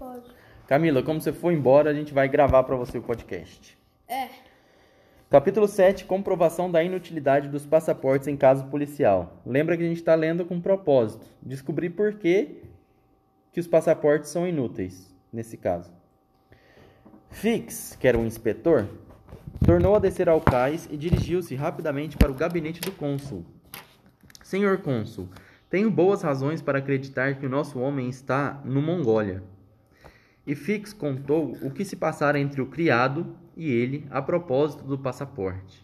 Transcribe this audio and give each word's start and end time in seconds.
Pode. 0.00 0.30
Camila, 0.66 1.02
como 1.02 1.20
você 1.20 1.30
for 1.30 1.52
embora, 1.52 1.90
a 1.90 1.92
gente 1.92 2.14
vai 2.14 2.26
gravar 2.26 2.62
pra 2.62 2.74
você 2.74 2.96
o 2.96 3.02
podcast. 3.02 3.76
É. 4.08 4.28
Capítulo 5.28 5.68
7, 5.68 6.06
comprovação 6.06 6.70
da 6.70 6.82
inutilidade 6.82 7.48
dos 7.48 7.66
passaportes 7.66 8.26
em 8.26 8.34
caso 8.34 8.64
policial. 8.68 9.42
Lembra 9.44 9.76
que 9.76 9.82
a 9.82 9.86
gente 9.86 9.98
está 9.98 10.14
lendo 10.14 10.46
com 10.46 10.58
propósito, 10.58 11.26
descobrir 11.42 11.90
por 11.90 12.14
que, 12.14 12.62
que 13.52 13.60
os 13.60 13.66
passaportes 13.66 14.30
são 14.30 14.48
inúteis 14.48 15.14
nesse 15.30 15.58
caso. 15.58 15.92
Fix, 17.28 17.94
que 18.00 18.08
era 18.08 18.18
o 18.18 18.24
inspetor, 18.24 18.88
tornou 19.66 19.94
a 19.94 19.98
descer 19.98 20.30
ao 20.30 20.40
cais 20.40 20.88
e 20.90 20.96
dirigiu-se 20.96 21.54
rapidamente 21.54 22.16
para 22.16 22.32
o 22.32 22.34
gabinete 22.34 22.80
do 22.80 22.92
cônsul. 22.92 23.44
Senhor 24.42 24.78
cônsul, 24.78 25.28
tenho 25.68 25.90
boas 25.90 26.22
razões 26.22 26.62
para 26.62 26.78
acreditar 26.78 27.34
que 27.34 27.44
o 27.44 27.50
nosso 27.50 27.78
homem 27.78 28.08
está 28.08 28.62
no 28.64 28.80
Mongólia. 28.80 29.42
E 30.50 30.54
Fix 30.56 30.92
contou 30.92 31.56
o 31.62 31.70
que 31.70 31.84
se 31.84 31.94
passara 31.94 32.36
entre 32.36 32.60
o 32.60 32.66
criado 32.66 33.36
e 33.56 33.70
ele 33.70 34.04
a 34.10 34.20
propósito 34.20 34.82
do 34.82 34.98
passaporte. 34.98 35.80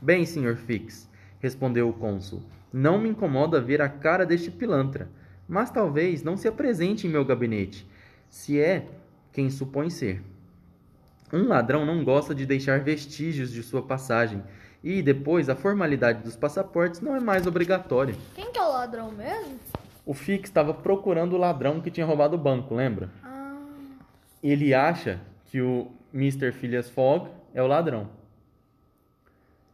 Bem, 0.00 0.24
senhor 0.24 0.54
Fix, 0.54 1.10
respondeu 1.40 1.88
o 1.88 1.92
cônsul, 1.92 2.40
não 2.72 2.96
me 2.96 3.08
incomoda 3.08 3.60
ver 3.60 3.82
a 3.82 3.88
cara 3.88 4.24
deste 4.24 4.52
pilantra, 4.52 5.08
mas 5.48 5.68
talvez 5.68 6.22
não 6.22 6.36
se 6.36 6.46
apresente 6.46 7.08
em 7.08 7.10
meu 7.10 7.24
gabinete, 7.24 7.90
se 8.30 8.60
é 8.60 8.86
quem 9.32 9.50
supõe 9.50 9.90
ser. 9.90 10.22
Um 11.32 11.48
ladrão 11.48 11.84
não 11.84 12.04
gosta 12.04 12.32
de 12.32 12.46
deixar 12.46 12.78
vestígios 12.84 13.50
de 13.50 13.64
sua 13.64 13.82
passagem, 13.82 14.44
e 14.80 15.02
depois 15.02 15.48
a 15.48 15.56
formalidade 15.56 16.22
dos 16.22 16.36
passaportes 16.36 17.00
não 17.00 17.16
é 17.16 17.20
mais 17.20 17.48
obrigatória. 17.48 18.14
Quem 18.36 18.52
que 18.52 18.58
é 18.60 18.62
o 18.62 18.70
ladrão 18.70 19.10
mesmo? 19.10 19.58
O 20.06 20.14
Fix 20.14 20.50
estava 20.50 20.72
procurando 20.72 21.32
o 21.32 21.38
ladrão 21.38 21.80
que 21.80 21.90
tinha 21.90 22.06
roubado 22.06 22.36
o 22.36 22.38
banco, 22.38 22.76
lembra? 22.76 23.10
Ele 24.44 24.74
acha 24.74 25.20
que 25.46 25.60
o 25.62 25.90
Mr. 26.12 26.52
Phileas 26.52 26.90
Fogg 26.90 27.30
é 27.54 27.62
o 27.62 27.66
ladrão. 27.66 28.08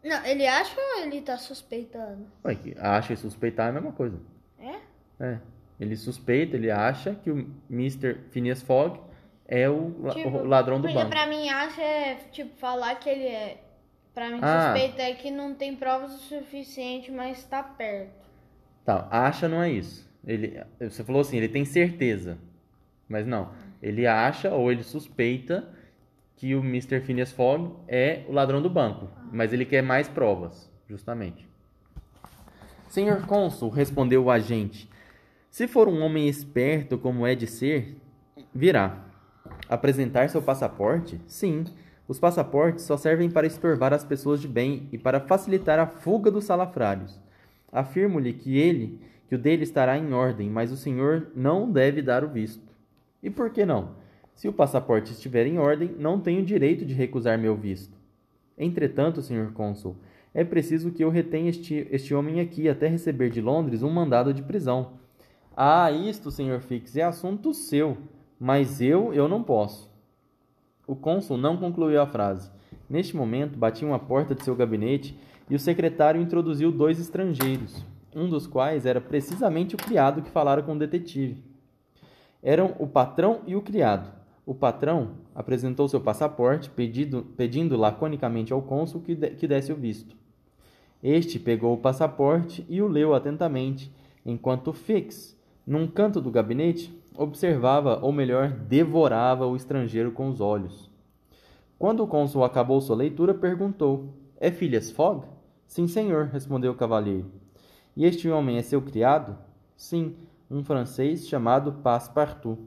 não, 0.03 0.25
ele 0.25 0.47
acha 0.47 0.75
ou 0.81 1.03
ele 1.03 1.21
tá 1.21 1.37
suspeitando? 1.37 2.27
Ué, 2.45 2.57
acha 2.79 3.13
e 3.13 3.17
suspeitar 3.17 3.67
é 3.67 3.71
a 3.71 3.73
mesma 3.73 3.93
coisa. 3.93 4.19
É? 4.59 4.77
É. 5.25 5.39
Ele 5.79 5.97
suspeita, 5.97 6.57
ele 6.57 6.71
acha 6.71 7.15
que 7.15 7.31
o 7.31 7.47
Mr. 7.71 8.15
Phineas 8.31 8.63
Fogg 8.63 9.01
é 9.49 9.69
o, 9.69 9.91
Tipo, 10.13 10.29
o 10.29 10.45
ladrão 10.47 10.77
do 10.79 10.83
Porque 10.83 10.95
banco. 10.95 11.11
pra 11.11 11.27
mim 11.27 11.49
acha 11.49 11.83
é, 11.83 12.15
tipo, 12.31 12.57
falar 12.59 12.95
que 12.97 13.09
ele 13.11 13.27
é. 13.27 13.63
Pra 14.15 14.29
mim, 14.31 14.39
Ah. 14.43 14.73
suspeita 14.75 15.03
é 15.03 15.15
que 15.15 15.31
não 15.31 15.55
tem 15.55 15.75
provas 15.77 16.13
o 16.15 16.19
suficiente, 16.19 17.11
mas 17.11 17.45
tá 17.45 17.63
perto. 17.63 18.29
Tá, 18.85 19.09
acha 19.11 19.49
não 19.49 19.63
é 19.63 19.71
isso. 19.71 20.09
Ele, 20.27 20.63
você 20.79 21.03
falou 21.03 21.23
assim, 21.23 21.37
ele 21.39 21.49
tem 21.49 21.65
certeza. 21.65 22.39
Mas 23.09 23.27
não. 23.27 23.51
Ele 23.83 24.07
acha 24.07 24.51
ou 24.51 24.71
ele 24.71 24.83
suspeita 24.83 25.69
que 26.37 26.55
o 26.55 26.61
Mr. 26.61 27.01
Phineas 27.01 27.33
Fogg 27.33 27.75
é 27.87 28.25
o 28.29 28.33
ladrão 28.33 28.63
do 28.63 28.71
banco. 28.71 29.09
Mas 29.33 29.53
ele 29.53 29.65
quer 29.65 29.83
mais 29.83 30.09
provas, 30.09 30.71
justamente. 30.89 31.49
Senhor 32.89 33.27
cônsul, 33.27 33.71
respondeu 33.71 34.25
o 34.25 34.31
agente, 34.31 34.91
se 35.51 35.67
for 35.67 35.89
um 35.89 36.01
homem 36.03 36.29
esperto 36.29 36.97
como 36.97 37.27
é 37.27 37.35
de 37.35 37.49
ser, 37.49 37.97
virá. 38.55 39.05
Apresentar 39.69 40.31
seu 40.31 40.41
passaporte? 40.41 41.21
Sim. 41.27 41.65
Os 42.07 42.21
passaportes 42.21 42.85
só 42.85 42.97
servem 42.97 43.29
para 43.29 43.49
estorvar 43.49 43.93
as 43.93 44.05
pessoas 44.05 44.41
de 44.41 44.47
bem 44.47 44.89
e 44.93 44.99
para 44.99 45.19
facilitar 45.19 45.81
a 45.81 45.89
fuga 45.89 46.31
dos 46.31 46.45
salafrários. 46.45 47.21
Afirmo-lhe 47.73 48.33
que 48.33 48.57
ele, 48.59 49.01
que 49.29 49.35
o 49.35 49.39
dele 49.39 49.65
estará 49.65 49.99
em 49.99 50.13
ordem, 50.13 50.49
mas 50.49 50.71
o 50.71 50.77
senhor 50.77 51.33
não 51.35 51.71
deve 51.71 52.01
dar 52.01 52.23
o 52.23 52.29
visto. 52.29 52.70
E 53.23 53.31
por 53.31 53.51
que 53.51 53.65
não? 53.65 53.91
Se 54.35 54.49
o 54.49 54.53
passaporte 54.53 55.13
estiver 55.13 55.47
em 55.47 55.59
ordem, 55.59 55.95
não 55.99 56.19
tenho 56.19 56.45
direito 56.45 56.85
de 56.85 56.95
recusar 56.95 57.39
meu 57.39 57.55
visto. 57.55 57.95
Entretanto, 58.57 59.23
senhor 59.23 59.53
cônsul, 59.53 59.97
é 60.33 60.45
preciso 60.45 60.93
que 60.93 61.03
eu 61.03 61.11
retenha 61.11 61.51
este, 61.51 61.87
este 61.91 62.15
homem 62.15 62.41
aqui 62.41 62.69
até 62.69 62.87
receber 62.87 63.31
de 63.31 63.41
Londres 63.41 63.83
um 63.83 63.91
mandado 63.91 64.33
de 64.33 64.43
prisão. 64.43 64.93
Ah, 65.57 65.91
isto, 65.91 66.31
senhor 66.31 66.61
Fix, 66.61 66.97
é 66.97 67.03
assunto 67.03 67.53
seu, 67.53 67.99
mas 68.39 68.81
eu, 68.81 69.13
eu 69.13 69.29
não 69.29 69.43
posso. 69.43 69.91
O 70.87 70.97
cônsul 70.97 71.37
não 71.37 71.57
concluiu 71.57 72.01
a 72.01 72.07
frase. 72.07 72.51
Neste 72.89 73.15
momento, 73.15 73.59
batiam 73.59 73.93
a 73.93 73.99
porta 73.99 74.35
de 74.35 74.43
seu 74.43 74.55
gabinete 74.55 75.19
e 75.49 75.55
o 75.55 75.59
secretário 75.59 76.21
introduziu 76.21 76.73
dois 76.73 76.99
estrangeiros, 76.99 77.85
um 78.15 78.29
dos 78.29 78.47
quais 78.47 78.87
era 78.87 79.01
precisamente 79.01 79.75
o 79.75 79.79
criado 79.79 80.23
que 80.23 80.31
falara 80.31 80.63
com 80.63 80.73
o 80.73 80.79
detetive. 80.79 81.50
Eram 82.43 82.75
o 82.79 82.87
patrão 82.87 83.41
e 83.47 83.55
o 83.55 83.63
criado. 83.63 84.11
O 84.47 84.55
patrão 84.55 85.13
apresentou 85.35 85.89
seu 85.89 86.01
passaporte, 86.01 86.71
pedido, 86.71 87.23
pedindo 87.37 87.77
laconicamente 87.77 88.53
ao 88.53 88.63
cônsul 88.63 89.01
que, 89.01 89.15
de, 89.15 89.31
que 89.31 89.47
desse 89.47 89.73
o 89.73 89.77
visto. 89.77 90.17
Este 91.03 91.39
pegou 91.39 91.75
o 91.75 91.79
passaporte 91.79 92.65
e 92.69 92.83
o 92.83 92.89
leu 92.89 93.15
atentamente, 93.15 93.93
enquanto 94.25 94.73
Fix, 94.73 95.39
num 95.67 95.87
canto 95.87 96.21
do 96.21 96.31
gabinete, 96.31 96.93
observava, 97.17 98.01
ou 98.03 98.13
melhor, 98.13 98.51
devorava 98.51 99.47
o 99.47 99.57
estrangeiro 99.57 100.13
com 100.13 100.29
os 100.29 100.41
olhos. 100.41 100.91
Quando 101.79 102.03
o 102.03 102.07
cônsul 102.07 102.45
acabou 102.45 102.81
sua 102.81 102.97
leitura, 102.97 103.33
perguntou: 103.33 104.15
É 104.39 104.51
Phileas 104.51 104.91
Fogg? 104.91 105.27
Sim, 105.67 105.87
senhor, 105.87 106.27
respondeu 106.27 106.73
o 106.73 106.77
cavalheiro. 106.77 107.31
E 107.97 108.05
este 108.05 108.29
homem 108.29 108.57
é 108.57 108.63
seu 108.63 108.83
criado? 108.83 109.39
Sim, 109.77 110.17
um 110.51 110.65
francês 110.65 111.29
chamado 111.29 111.73
Passepartout. 111.75 112.61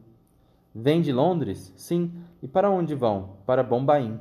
Vem 0.74 1.02
de 1.02 1.12
Londres? 1.12 1.74
Sim. 1.76 2.12
E 2.42 2.48
para 2.48 2.72
onde 2.72 2.96
vão? 2.96 3.38
Para 3.46 3.62
Bombaim. 3.62 4.20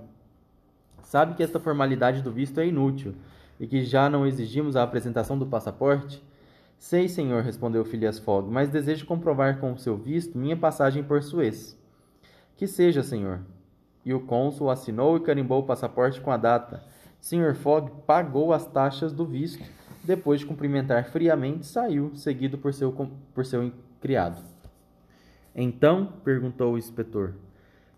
Sabe 1.02 1.34
que 1.34 1.42
esta 1.42 1.60
formalidade 1.60 2.22
do 2.22 2.32
visto 2.32 2.58
é 2.58 2.66
inútil 2.66 3.14
e 3.60 3.66
que 3.66 3.84
já 3.84 4.10
não 4.10 4.26
exigimos 4.26 4.74
a 4.74 4.82
apresentação 4.82 5.38
do 5.38 5.46
passaporte? 5.46 6.22
Sei, 6.76 7.08
senhor, 7.08 7.44
respondeu 7.44 7.84
Phileas 7.84 8.18
Fogg, 8.18 8.50
mas 8.50 8.68
desejo 8.68 9.06
comprovar 9.06 9.60
com 9.60 9.72
o 9.72 9.78
seu 9.78 9.96
visto 9.96 10.36
minha 10.36 10.56
passagem 10.56 11.04
por 11.04 11.22
Suez. 11.22 11.78
Que 12.56 12.66
seja, 12.66 13.02
senhor. 13.02 13.40
E 14.04 14.12
o 14.12 14.20
cônsul 14.20 14.68
assinou 14.68 15.16
e 15.16 15.20
carimbou 15.20 15.60
o 15.60 15.66
passaporte 15.66 16.20
com 16.20 16.32
a 16.32 16.36
data. 16.36 16.82
Sr. 17.20 17.54
Fogg 17.54 17.92
pagou 18.04 18.52
as 18.52 18.66
taxas 18.66 19.12
do 19.12 19.24
visto. 19.24 19.64
Depois 20.04 20.40
de 20.40 20.46
cumprimentar 20.46 21.04
friamente, 21.04 21.64
saiu, 21.64 22.14
seguido 22.14 22.58
por 22.58 22.74
seu, 22.74 22.92
por 23.32 23.46
seu 23.46 23.72
criado. 24.00 24.42
Então, 25.54 26.12
perguntou 26.24 26.74
o 26.74 26.78
inspetor. 26.78 27.34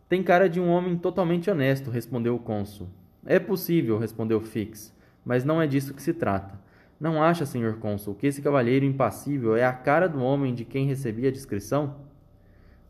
Tem 0.08 0.22
cara 0.22 0.48
de 0.48 0.60
um 0.60 0.68
homem 0.68 0.98
totalmente 0.98 1.50
honesto, 1.50 1.90
respondeu 1.90 2.34
o 2.34 2.38
cônsul. 2.38 2.88
É 3.24 3.38
possível, 3.38 3.98
respondeu 3.98 4.40
Fix, 4.40 4.92
mas 5.24 5.44
não 5.44 5.62
é 5.62 5.66
disso 5.66 5.94
que 5.94 6.02
se 6.02 6.12
trata. 6.12 6.60
Não 7.00 7.22
acha, 7.22 7.46
senhor 7.46 7.78
cônsul, 7.78 8.14
que 8.14 8.26
esse 8.26 8.42
cavalheiro 8.42 8.84
impassível 8.84 9.56
é 9.56 9.64
a 9.64 9.72
cara 9.72 10.06
do 10.06 10.20
homem 10.20 10.54
de 10.54 10.64
quem 10.64 10.86
recebi 10.86 11.26
a 11.26 11.30
descrição? 11.30 11.96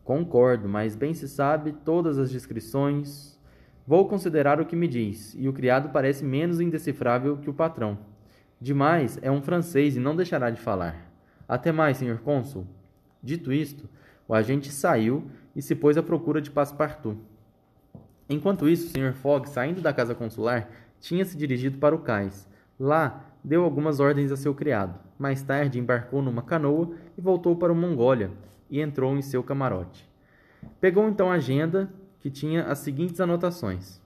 Concordo, 0.03 0.69
mas 0.69 0.97
bem 0.97 1.15
se 1.15 1.29
sabe 1.29 1.73
todas 1.85 2.19
as 2.19 2.31
descrições. 2.31 3.39
Vou 3.87 4.09
considerar 4.09 4.61
o 4.61 4.67
que 4.67 4.75
me 4.75 4.89
diz, 4.89 5.35
e 5.39 5.49
o 5.49 5.53
criado 5.53 5.91
parece 5.91 6.25
menos 6.25 6.61
indecifrável 6.61 7.37
que 7.37 7.49
o 7.49 7.55
patrão. 7.55 7.97
Demais, 8.61 9.19
é 9.23 9.31
um 9.31 9.43
francês 9.43 9.97
e 9.97 10.01
não 10.01 10.17
deixará 10.17 10.51
de 10.51 10.61
falar. 10.61 11.11
Até 11.49 11.71
mais, 11.73 11.97
senhor 11.97 12.19
cônsul. 12.19 12.67
Dito 13.23 13.53
isto, 13.53 13.89
o 14.27 14.35
agente 14.35 14.71
saiu 14.71 15.31
e 15.55 15.61
se 15.61 15.75
pôs 15.75 15.97
à 15.97 16.03
procura 16.03 16.41
de 16.41 16.51
Passepartout. 16.51 17.19
Enquanto 18.29 18.69
isso, 18.69 18.89
Sr. 18.89 19.13
Fogg, 19.13 19.49
saindo 19.49 19.83
da 19.83 19.93
casa 19.93 20.15
consular, 20.15 20.71
tinha 20.99 21.25
se 21.25 21.37
dirigido 21.37 21.79
para 21.79 21.95
o 21.95 21.99
cais. 21.99 22.49
Lá, 22.81 23.25
deu 23.43 23.63
algumas 23.63 24.01
ordens 24.01 24.33
a 24.33 24.37
seu 24.37 24.55
criado. 24.55 24.99
Mais 25.19 25.43
tarde, 25.43 25.79
embarcou 25.79 26.23
numa 26.23 26.43
canoa 26.43 26.95
e 27.17 27.21
voltou 27.21 27.55
para 27.55 27.73
o 27.73 27.77
Mongólia 27.77 28.31
e 28.71 28.81
entrou 28.81 29.17
em 29.17 29.23
seu 29.23 29.43
camarote. 29.43 30.09
Pegou 30.81 31.09
então 31.09 31.31
a 31.31 31.35
agenda, 31.35 31.91
que 32.19 32.31
tinha 32.31 32.65
as 32.65 32.79
seguintes 32.79 33.21
anotações. 33.21 34.01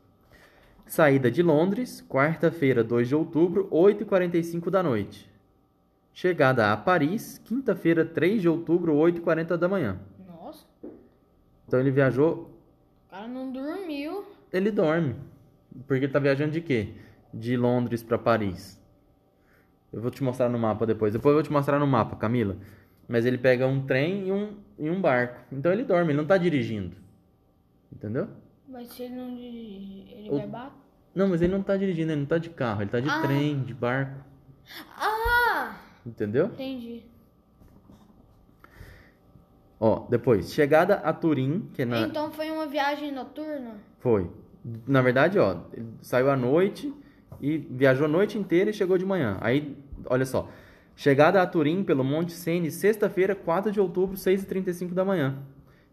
Saída 0.88 1.30
de 1.30 1.42
Londres, 1.42 2.04
quarta-feira, 2.08 2.82
2 2.82 3.08
de 3.08 3.14
outubro, 3.14 3.68
8h45 3.70 4.70
da 4.70 4.82
noite. 4.82 5.30
Chegada 6.12 6.72
a 6.72 6.76
Paris, 6.76 7.38
quinta-feira, 7.44 8.04
3 8.04 8.40
de 8.42 8.48
outubro, 8.48 8.94
8h40 8.94 9.56
da 9.56 9.68
manhã. 9.68 9.98
Nossa, 10.26 10.64
Então 11.66 11.78
ele 11.78 11.90
viajou, 11.90 12.50
o 13.06 13.10
cara 13.10 13.28
não 13.28 13.52
dormiu. 13.52 14.24
ele 14.52 14.70
dorme. 14.70 15.14
Porque 15.86 16.04
ele 16.06 16.12
tá 16.12 16.18
viajando 16.18 16.52
de 16.52 16.60
quê? 16.62 16.94
De 17.32 17.56
Londres 17.56 18.02
para 18.02 18.18
Paris. 18.18 18.80
Eu 19.92 20.00
vou 20.00 20.10
te 20.10 20.22
mostrar 20.24 20.48
no 20.48 20.58
mapa 20.58 20.84
depois. 20.86 21.12
Depois 21.12 21.32
eu 21.32 21.36
vou 21.36 21.42
te 21.42 21.52
mostrar 21.52 21.78
no 21.78 21.86
mapa, 21.86 22.16
Camila. 22.16 22.56
Mas 23.06 23.24
ele 23.24 23.38
pega 23.38 23.66
um 23.66 23.86
trem 23.86 24.28
e 24.28 24.32
um, 24.32 24.56
e 24.78 24.90
um 24.90 25.00
barco. 25.00 25.38
Então 25.52 25.70
ele 25.72 25.84
dorme, 25.84 26.10
ele 26.12 26.18
não 26.18 26.26
tá 26.26 26.36
dirigindo. 26.36 26.96
Entendeu? 27.92 28.28
Mas 28.68 28.88
se 28.92 29.02
ele 29.04 29.14
não 29.14 29.34
dirigir, 29.34 30.06
ele 30.18 30.30
vai 30.30 30.46
bater. 30.46 30.72
Não, 31.14 31.28
mas 31.28 31.40
ele 31.42 31.52
não 31.52 31.62
tá 31.62 31.76
dirigindo, 31.76 32.12
ele 32.12 32.20
não 32.20 32.26
tá 32.26 32.38
de 32.38 32.50
carro, 32.50 32.82
ele 32.82 32.90
tá 32.90 33.00
de 33.00 33.08
Ah. 33.08 33.22
trem, 33.22 33.62
de 33.62 33.72
barco. 33.74 34.22
Ah! 34.96 35.76
Entendeu? 36.06 36.46
Entendi. 36.46 37.02
Ó, 39.80 40.06
depois, 40.08 40.52
chegada 40.52 40.96
a 40.96 41.12
Turim, 41.12 41.68
que 41.72 41.82
é 41.82 41.84
na... 41.84 42.00
Então 42.00 42.30
foi 42.32 42.50
uma 42.50 42.66
viagem 42.66 43.12
noturna? 43.12 43.76
Foi. 44.00 44.28
Na 44.86 45.00
verdade, 45.00 45.38
ó, 45.38 45.56
ele 45.72 45.86
saiu 46.02 46.30
à 46.30 46.36
noite 46.36 46.92
e 47.40 47.56
viajou 47.58 48.04
a 48.06 48.08
noite 48.08 48.36
inteira 48.36 48.70
e 48.70 48.74
chegou 48.74 48.98
de 48.98 49.06
manhã. 49.06 49.38
Aí, 49.40 49.76
olha 50.06 50.26
só. 50.26 50.48
Chegada 50.96 51.40
a 51.40 51.46
Turim 51.46 51.84
pelo 51.84 52.02
Monte 52.02 52.32
Sene, 52.32 52.70
sexta-feira, 52.72 53.34
4 53.36 53.70
de 53.70 53.80
outubro, 53.80 54.16
6h35 54.16 54.92
da 54.92 55.04
manhã. 55.04 55.38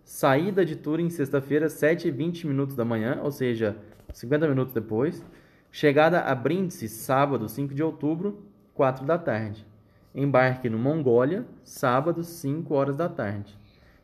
Saída 0.05 0.63
de 0.63 0.75
Turim, 0.75 1.09
sexta-feira, 1.09 1.65
7h20 1.65 2.45
minutos 2.45 2.75
da 2.75 2.85
manhã, 2.85 3.19
ou 3.23 3.31
seja, 3.31 3.75
50 4.13 4.47
minutos 4.47 4.71
depois. 4.71 5.25
Chegada 5.71 6.21
a 6.21 6.35
Brindisi, 6.35 6.87
sábado, 6.87 7.49
5 7.49 7.73
de 7.73 7.81
outubro, 7.81 8.43
4 8.75 9.03
da 9.03 9.17
tarde. 9.17 9.65
Embarque 10.13 10.69
no 10.69 10.77
Mongólia, 10.77 11.43
sábado, 11.63 12.23
5 12.23 12.71
horas 12.75 12.95
da 12.95 13.09
tarde. 13.09 13.57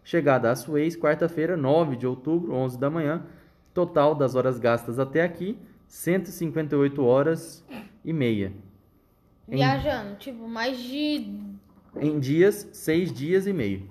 Chegada 0.04 0.50
a 0.50 0.56
Suez, 0.56 0.98
quarta-feira, 0.98 1.56
9 1.56 1.96
de 1.96 2.08
outubro, 2.08 2.52
11 2.56 2.80
da 2.80 2.90
manhã. 2.90 3.24
Total 3.72 4.16
das 4.16 4.34
horas 4.34 4.58
gastas 4.58 4.98
até 4.98 5.22
aqui, 5.24 5.56
158 5.88 7.04
horas 7.06 7.64
e 8.04 8.12
meia. 8.12 8.52
Em- 9.48 9.58
Viajando, 9.58 10.16
tipo, 10.16 10.48
mais 10.48 10.80
de 10.80 11.30
Em 11.96 12.20
dias, 12.20 12.68
6 12.74 13.14
dias 13.14 13.46
e 13.46 13.54
meio. 13.54 13.88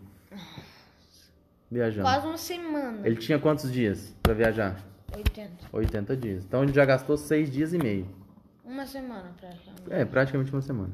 Viajando. 1.71 2.03
quase 2.03 2.27
uma 2.27 2.37
semana. 2.37 3.07
Ele 3.07 3.17
tinha 3.17 3.39
quantos 3.39 3.71
dias 3.71 4.15
para 4.23 4.35
viajar? 4.35 4.81
80. 5.15 5.51
80 5.73 6.17
dias. 6.17 6.45
Então 6.45 6.63
ele 6.63 6.73
já 6.73 6.85
gastou 6.85 7.17
6 7.17 7.51
dias 7.51 7.73
e 7.73 7.79
meio. 7.79 8.09
Uma 8.65 8.87
semana 8.87 9.33
praticamente. 9.39 9.83
É, 9.93 10.05
praticamente 10.05 10.53
uma 10.53 10.63
semana. 10.63 10.93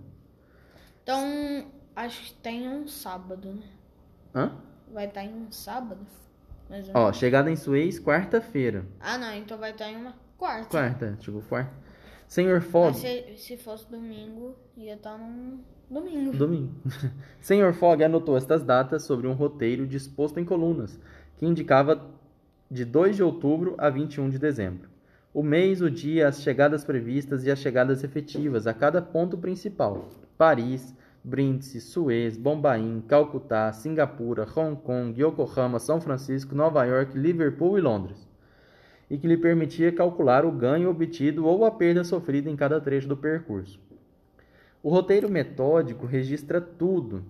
Então, 1.03 1.67
acho 1.95 2.21
que 2.23 2.33
tem 2.35 2.69
um 2.69 2.87
sábado, 2.89 3.53
né? 3.53 3.63
Hã? 4.35 4.53
Vai 4.93 5.07
estar 5.07 5.25
em 5.25 5.33
um 5.33 5.53
sábado? 5.53 6.07
Ó, 6.95 7.13
chegada 7.13 7.51
em 7.51 7.57
Suez, 7.57 7.99
quarta-feira. 8.01 8.85
Ah, 8.99 9.17
não, 9.17 9.33
então 9.35 9.57
vai 9.57 9.71
estar 9.71 9.89
em 9.89 9.97
uma 9.97 10.15
quarta. 10.37 10.69
Quarta, 10.69 11.17
chegou 11.21 11.41
quarta. 11.43 11.73
Senhor 12.29 12.61
Fogg. 12.61 12.97
se, 12.97 13.37
se 13.37 13.57
fosse 13.57 13.91
domingo, 13.91 14.57
ia 14.77 14.95
estar 14.95 15.17
num 15.17 15.61
domingo. 15.91 16.37
Domingo. 16.37 16.73
Senhor 17.41 17.73
Fogg 17.73 18.03
anotou 18.03 18.37
estas 18.37 18.63
datas 18.63 19.05
sobre 19.05 19.27
um 19.27 19.33
roteiro 19.33 19.87
disposto 19.87 20.39
em 20.41 20.45
colunas, 20.45 20.99
que 21.37 21.47
indicava 21.47 22.05
de 22.71 22.85
2 22.85 23.17
de 23.17 23.23
outubro 23.23 23.75
a 23.79 23.89
21 23.89 24.29
de 24.29 24.39
dezembro. 24.39 24.89
O 25.33 25.43
mês, 25.43 25.81
o 25.83 25.91
dia, 25.91 26.29
as 26.29 26.43
chegadas 26.43 26.83
previstas 26.85 27.45
e 27.45 27.51
as 27.51 27.59
chegadas 27.59 28.03
efetivas 28.03 28.67
a 28.67 28.75
cada 28.75 29.01
ponto 29.01 29.37
principal: 29.39 30.09
Paris, 30.37 30.95
Brindisi, 31.23 31.81
Suez, 31.81 32.37
Bombaim, 32.37 33.03
Calcutá, 33.07 33.73
Singapura, 33.73 34.47
Hong 34.57 34.81
Kong, 34.81 35.21
Yokohama, 35.21 35.79
São 35.79 36.01
Francisco, 36.01 36.55
Nova 36.55 36.85
York, 36.85 37.17
Liverpool 37.17 37.79
e 37.79 37.81
Londres. 37.81 38.26
E 39.09 39.17
que 39.17 39.27
lhe 39.27 39.37
permitia 39.37 39.93
calcular 39.93 40.45
o 40.45 40.51
ganho 40.51 40.91
obtido 40.91 41.47
ou 41.47 41.65
a 41.65 41.71
perda 41.71 42.03
sofrida 42.03 42.51
em 42.51 42.57
cada 42.57 42.81
trecho 42.81 43.09
do 43.09 43.17
percurso. 43.17 43.81
O 44.83 44.89
roteiro 44.89 45.29
metódico 45.31 46.07
registra 46.07 46.61
tudo, 46.61 47.25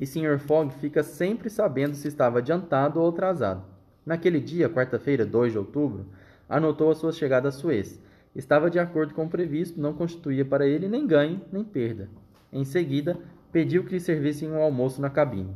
e 0.00 0.06
Sr. 0.06 0.38
Fogg 0.38 0.72
fica 0.74 1.02
sempre 1.02 1.50
sabendo 1.50 1.94
se 1.94 2.08
estava 2.08 2.38
adiantado 2.38 2.98
ou 2.98 3.10
atrasado. 3.10 3.62
Naquele 4.04 4.40
dia, 4.40 4.66
quarta-feira, 4.66 5.26
2 5.26 5.52
de 5.52 5.58
outubro, 5.58 6.06
anotou 6.48 6.90
a 6.90 6.94
sua 6.94 7.12
chegada 7.12 7.48
a 7.48 7.52
Suez. 7.52 8.00
Estava 8.34 8.70
de 8.70 8.78
acordo 8.78 9.12
com 9.12 9.26
o 9.26 9.28
previsto, 9.28 9.78
não 9.78 9.92
constituía 9.92 10.44
para 10.44 10.66
ele 10.66 10.88
nem 10.88 11.06
ganho 11.06 11.42
nem 11.52 11.62
perda. 11.62 12.08
Em 12.50 12.64
seguida, 12.64 13.18
pediu 13.52 13.84
que 13.84 13.92
lhe 13.92 14.00
servissem 14.00 14.50
um 14.50 14.56
almoço 14.56 15.02
na 15.02 15.10
cabine. 15.10 15.54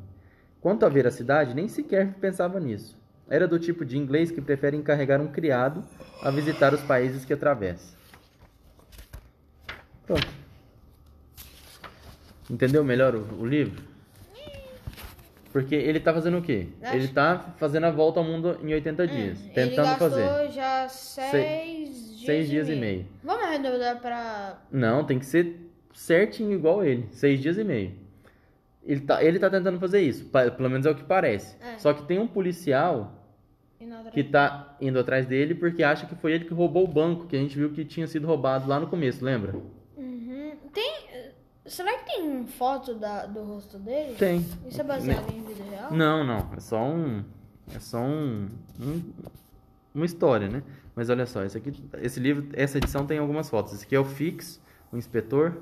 Quanto 0.60 0.84
à 0.84 0.90
veracidade, 0.90 1.54
nem 1.54 1.66
sequer 1.66 2.14
pensava 2.20 2.60
nisso. 2.60 2.98
Era 3.28 3.48
do 3.48 3.58
tipo 3.58 3.84
de 3.84 3.96
inglês 3.96 4.30
que 4.30 4.40
prefere 4.40 4.76
encarregar 4.76 5.20
um 5.20 5.28
criado 5.28 5.82
a 6.22 6.30
visitar 6.30 6.74
os 6.74 6.80
países 6.82 7.24
que 7.24 7.32
atravessa. 7.32 7.94
Pronto. 10.06 10.26
Entendeu 12.50 12.84
melhor 12.84 13.14
o, 13.14 13.40
o 13.40 13.46
livro? 13.46 13.82
Porque 15.52 15.74
ele 15.74 16.00
tá 16.00 16.12
fazendo 16.12 16.38
o 16.38 16.42
quê? 16.42 16.66
Acho- 16.82 16.96
Ele 16.96 17.08
tá 17.08 17.54
fazendo 17.58 17.84
a 17.84 17.90
volta 17.90 18.18
ao 18.18 18.24
mundo 18.26 18.58
em 18.62 18.74
80 18.74 19.06
dias. 19.06 19.40
Ele 19.40 19.52
tentando 19.54 19.86
gastou 19.86 20.10
fazer. 20.10 20.50
já 20.50 20.88
seis, 20.88 21.88
dias, 22.08 22.26
seis 22.26 22.48
dias 22.50 22.68
e 22.68 22.74
meio. 22.74 23.06
Vamos 23.22 23.44
arredondar 23.44 24.00
pra... 24.00 24.58
Não, 24.70 25.04
tem 25.04 25.18
que 25.18 25.24
ser 25.26 25.70
certinho 25.94 26.52
igual 26.52 26.84
ele. 26.84 27.06
Seis 27.12 27.40
dias 27.40 27.56
e 27.56 27.62
meio. 27.64 27.92
Ele 28.84 29.00
tá, 29.00 29.24
ele 29.24 29.38
tá 29.38 29.48
tentando 29.48 29.78
fazer 29.80 30.00
isso. 30.02 30.26
Pelo 30.26 30.68
menos 30.70 30.84
é 30.86 30.90
o 30.90 30.94
que 30.94 31.04
parece. 31.04 31.56
É. 31.60 31.78
Só 31.78 31.92
que 31.94 32.02
tem 32.04 32.18
um 32.18 32.26
policial 32.26 33.12
que 34.12 34.22
tá 34.24 34.76
indo 34.80 34.98
atrás 34.98 35.26
dele 35.26 35.54
porque 35.54 35.82
acha 35.82 36.06
que 36.06 36.14
foi 36.14 36.32
ele 36.32 36.44
que 36.44 36.54
roubou 36.54 36.84
o 36.84 36.88
banco, 36.88 37.26
que 37.26 37.36
a 37.36 37.38
gente 37.38 37.56
viu 37.56 37.70
que 37.72 37.84
tinha 37.84 38.06
sido 38.06 38.26
roubado 38.26 38.68
lá 38.68 38.78
no 38.78 38.86
começo, 38.86 39.24
lembra? 39.24 39.54
Uhum. 39.96 40.52
Tem... 40.72 41.04
Será 41.66 41.96
que 41.98 42.04
tem 42.04 42.46
foto 42.46 42.94
da, 42.94 43.24
do 43.24 43.42
rosto 43.42 43.78
dele? 43.78 44.14
Tem. 44.18 44.44
Isso 44.66 44.80
é 44.80 44.84
baseado 44.84 45.30
em 45.32 45.42
vida 45.42 45.64
real? 45.70 45.90
Não, 45.92 46.22
não. 46.22 46.50
É 46.54 46.60
só 46.60 46.82
um. 46.84 47.24
É 47.74 47.78
só 47.78 47.98
um. 47.98 48.48
um- 48.78 49.02
uma 49.94 50.04
história, 50.04 50.48
né? 50.48 50.62
Mas 50.94 51.08
olha 51.08 51.24
só, 51.24 51.42
esse 51.44 51.56
aqui, 51.56 51.72
esse 52.02 52.20
livro, 52.20 52.48
essa 52.52 52.76
edição 52.78 53.06
tem 53.06 53.16
algumas 53.18 53.48
fotos. 53.48 53.72
Esse 53.72 53.84
aqui 53.86 53.94
é 53.96 53.98
o 53.98 54.04
Fix, 54.04 54.60
o 54.92 54.96
inspetor. 54.98 55.56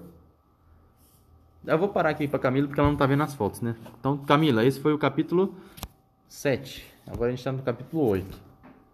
Eu 1.65 1.79
vou 1.79 1.89
parar 1.89 2.11
aqui 2.11 2.27
pra 2.27 2.39
Camila 2.39 2.67
porque 2.67 2.81
ela 2.81 2.91
não 2.91 2.97
tá 2.97 3.07
vendo 3.07 3.23
as 3.23 3.35
fotos, 3.35 3.61
né? 3.61 3.77
Então, 3.99 4.19
Camila, 4.19 4.65
esse 4.65 4.81
foi 4.81 4.93
o 4.93 4.99
capítulo 4.99 5.55
7. 6.29 6.85
Agora 7.07 7.29
a 7.29 7.35
gente 7.35 7.45
tá 7.45 7.53
no 7.53 7.63
capítulo 7.63 8.07
8. 8.09 8.52